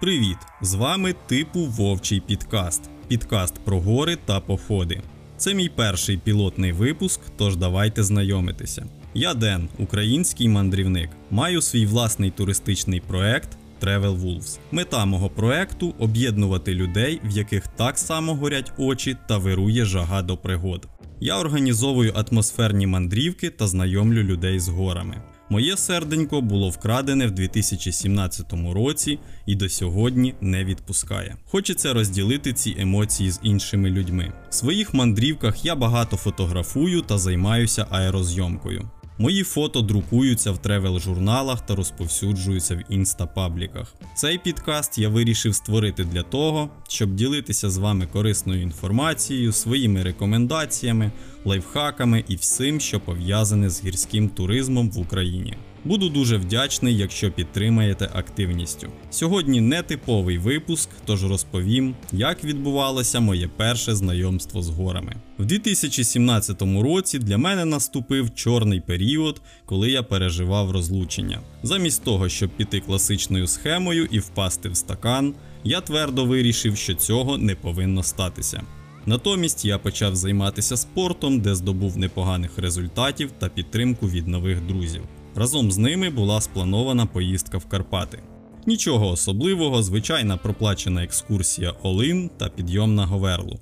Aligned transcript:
Привіт! 0.00 0.36
З 0.62 0.74
вами 0.74 1.14
типу 1.26 1.60
Вовчий 1.60 2.20
підкаст. 2.20 2.90
Підкаст 3.08 3.54
про 3.64 3.80
гори 3.80 4.16
та 4.24 4.40
походи. 4.40 5.02
Це 5.36 5.54
мій 5.54 5.68
перший 5.68 6.18
пілотний 6.18 6.72
випуск, 6.72 7.20
тож 7.36 7.56
давайте 7.56 8.04
знайомитися. 8.04 8.86
Я 9.14 9.34
Ден, 9.34 9.68
український 9.78 10.48
мандрівник. 10.48 11.10
Маю 11.30 11.62
свій 11.62 11.86
власний 11.86 12.30
туристичний 12.30 13.00
проект 13.00 13.48
Travel 13.82 14.20
Wolves. 14.20 14.58
Мета 14.72 15.04
мого 15.04 15.30
проекту 15.30 15.94
об'єднувати 15.98 16.74
людей, 16.74 17.20
в 17.24 17.30
яких 17.30 17.68
так 17.68 17.98
само 17.98 18.34
горять 18.34 18.72
очі 18.78 19.16
та 19.28 19.38
вирує 19.38 19.84
жага 19.84 20.22
до 20.22 20.36
пригод. 20.36 20.88
Я 21.20 21.38
організовую 21.38 22.12
атмосферні 22.12 22.86
мандрівки 22.86 23.50
та 23.50 23.66
знайомлю 23.66 24.22
людей 24.22 24.58
з 24.58 24.68
горами. 24.68 25.22
Моє 25.50 25.76
серденько 25.76 26.40
було 26.40 26.68
вкрадене 26.68 27.26
в 27.26 27.30
2017 27.30 28.52
році 28.74 29.18
і 29.46 29.54
до 29.54 29.68
сьогодні 29.68 30.34
не 30.40 30.64
відпускає. 30.64 31.36
Хочеться 31.46 31.92
розділити 31.92 32.52
ці 32.52 32.76
емоції 32.78 33.30
з 33.30 33.40
іншими 33.42 33.90
людьми. 33.90 34.32
В 34.50 34.54
своїх 34.54 34.94
мандрівках 34.94 35.64
я 35.64 35.74
багато 35.74 36.16
фотографую 36.16 37.00
та 37.00 37.18
займаюся 37.18 37.86
аерозйомкою. 37.90 38.90
Мої 39.20 39.42
фото 39.42 39.82
друкуються 39.82 40.52
в 40.52 40.58
тревел-журналах 40.58 41.66
та 41.66 41.74
розповсюджуються 41.74 42.74
в 42.74 42.92
інстапабліках. 42.92 43.94
Цей 44.14 44.38
підкаст 44.38 44.98
я 44.98 45.08
вирішив 45.08 45.54
створити 45.54 46.04
для 46.04 46.22
того, 46.22 46.70
щоб 46.88 47.14
ділитися 47.14 47.70
з 47.70 47.76
вами 47.76 48.06
корисною 48.12 48.62
інформацією, 48.62 49.52
своїми 49.52 50.02
рекомендаціями, 50.02 51.12
лайфхаками 51.48 52.24
і 52.28 52.36
всім, 52.36 52.80
що 52.80 53.00
пов'язане 53.00 53.70
з 53.70 53.84
гірським 53.84 54.28
туризмом 54.28 54.90
в 54.90 54.98
Україні. 54.98 55.54
Буду 55.84 56.08
дуже 56.08 56.36
вдячний, 56.36 56.96
якщо 56.96 57.32
підтримаєте 57.32 58.10
активністю. 58.14 58.88
Сьогодні 59.10 59.60
не 59.60 59.82
типовий 59.82 60.38
випуск, 60.38 60.88
тож 61.06 61.24
розповім, 61.24 61.94
як 62.12 62.44
відбувалося 62.44 63.20
моє 63.20 63.48
перше 63.56 63.94
знайомство 63.94 64.62
з 64.62 64.68
горами. 64.68 65.16
В 65.38 65.44
2017 65.44 66.62
році 66.62 67.18
для 67.18 67.38
мене 67.38 67.64
наступив 67.64 68.34
чорний 68.34 68.80
період, 68.80 69.40
коли 69.66 69.90
я 69.90 70.02
переживав 70.02 70.70
розлучення. 70.70 71.40
Замість 71.62 72.04
того, 72.04 72.28
щоб 72.28 72.50
піти 72.50 72.80
класичною 72.80 73.46
схемою 73.46 74.08
і 74.10 74.18
впасти 74.18 74.68
в 74.68 74.76
стакан, 74.76 75.34
я 75.64 75.80
твердо 75.80 76.24
вирішив, 76.24 76.76
що 76.76 76.94
цього 76.94 77.38
не 77.38 77.54
повинно 77.54 78.02
статися. 78.02 78.62
Натомість 79.08 79.64
я 79.64 79.78
почав 79.78 80.16
займатися 80.16 80.76
спортом, 80.76 81.40
де 81.40 81.54
здобув 81.54 81.98
непоганих 81.98 82.58
результатів 82.58 83.30
та 83.38 83.48
підтримку 83.48 84.08
від 84.08 84.28
нових 84.28 84.66
друзів. 84.66 85.02
Разом 85.34 85.72
з 85.72 85.78
ними 85.78 86.10
була 86.10 86.40
спланована 86.40 87.06
поїздка 87.06 87.58
в 87.58 87.64
Карпати. 87.64 88.22
Нічого 88.66 89.10
особливого, 89.10 89.82
звичайна 89.82 90.36
проплачена 90.36 91.04
екскурсія 91.04 91.74
Олин 91.82 92.30
та 92.36 92.48
підйом 92.48 92.94
на 92.94 93.06
Говерлу. 93.06 93.58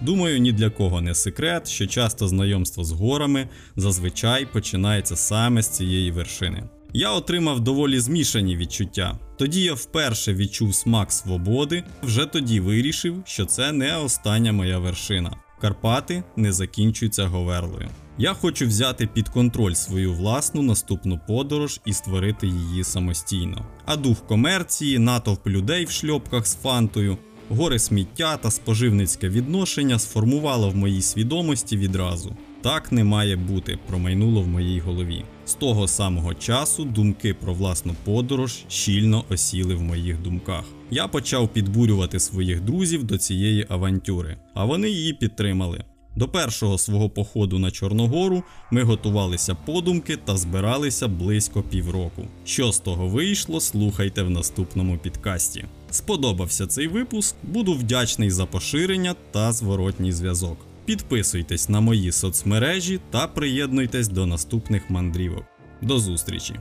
Думаю, 0.00 0.38
ні 0.38 0.52
для 0.52 0.70
кого 0.70 1.00
не 1.00 1.14
секрет, 1.14 1.68
що 1.68 1.86
часто 1.86 2.28
знайомство 2.28 2.84
з 2.84 2.92
горами 2.92 3.48
зазвичай 3.76 4.46
починається 4.46 5.16
саме 5.16 5.62
з 5.62 5.68
цієї 5.68 6.10
вершини. 6.10 6.64
Я 6.96 7.10
отримав 7.10 7.60
доволі 7.60 8.00
змішані 8.00 8.56
відчуття. 8.56 9.18
Тоді 9.38 9.62
я 9.62 9.74
вперше 9.74 10.34
відчув 10.34 10.74
смак 10.74 11.12
свободи, 11.12 11.84
вже 12.02 12.26
тоді 12.26 12.60
вирішив, 12.60 13.22
що 13.26 13.44
це 13.44 13.72
не 13.72 13.96
остання 13.96 14.52
моя 14.52 14.78
вершина. 14.78 15.36
Карпати 15.60 16.24
не 16.36 16.52
закінчуються 16.52 17.26
говерлою. 17.26 17.88
Я 18.18 18.34
хочу 18.34 18.66
взяти 18.66 19.06
під 19.06 19.28
контроль 19.28 19.72
свою 19.72 20.14
власну 20.14 20.62
наступну 20.62 21.20
подорож 21.28 21.80
і 21.84 21.92
створити 21.92 22.46
її 22.46 22.84
самостійно. 22.84 23.66
А 23.84 23.96
дух 23.96 24.26
комерції, 24.26 24.98
натовп 24.98 25.46
людей 25.46 25.84
в 25.84 25.90
шльопках 25.90 26.46
з 26.46 26.54
фантою, 26.54 27.18
гори 27.48 27.78
сміття 27.78 28.36
та 28.36 28.50
споживницьке 28.50 29.28
відношення 29.28 29.98
сформувало 29.98 30.70
в 30.70 30.76
моїй 30.76 31.02
свідомості 31.02 31.76
відразу. 31.76 32.36
Так 32.64 32.92
не 32.92 33.04
має 33.04 33.36
бути, 33.36 33.78
промайнуло 33.86 34.42
в 34.42 34.48
моїй 34.48 34.80
голові. 34.80 35.24
З 35.46 35.54
того 35.54 35.88
самого 35.88 36.34
часу 36.34 36.84
думки 36.84 37.34
про 37.34 37.54
власну 37.54 37.94
подорож 38.04 38.64
щільно 38.68 39.24
осіли 39.28 39.74
в 39.74 39.82
моїх 39.82 40.22
думках. 40.22 40.64
Я 40.90 41.08
почав 41.08 41.48
підбурювати 41.48 42.20
своїх 42.20 42.60
друзів 42.60 43.04
до 43.04 43.18
цієї 43.18 43.66
авантюри, 43.68 44.36
а 44.54 44.64
вони 44.64 44.90
її 44.90 45.12
підтримали. 45.12 45.84
До 46.16 46.28
першого 46.28 46.78
свого 46.78 47.10
походу 47.10 47.58
на 47.58 47.70
Чорногору 47.70 48.42
ми 48.70 48.82
готувалися 48.82 49.54
подумки 49.54 50.16
та 50.16 50.36
збиралися 50.36 51.08
близько 51.08 51.62
півроку. 51.62 52.22
Що 52.44 52.72
з 52.72 52.78
того 52.78 53.08
вийшло, 53.08 53.60
слухайте 53.60 54.22
в 54.22 54.30
наступному 54.30 54.98
підкасті. 54.98 55.64
Сподобався 55.90 56.66
цей 56.66 56.88
випуск, 56.88 57.36
буду 57.42 57.74
вдячний 57.74 58.30
за 58.30 58.46
поширення 58.46 59.14
та 59.30 59.52
зворотній 59.52 60.12
зв'язок. 60.12 60.56
Підписуйтесь 60.84 61.68
на 61.68 61.80
мої 61.80 62.12
соцмережі 62.12 63.00
та 63.10 63.26
приєднуйтесь 63.26 64.08
до 64.08 64.26
наступних 64.26 64.90
мандрівок. 64.90 65.44
До 65.82 65.98
зустрічі! 65.98 66.54